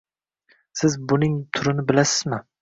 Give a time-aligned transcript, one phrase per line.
[0.81, 2.43] Siz buning turini bilasizmi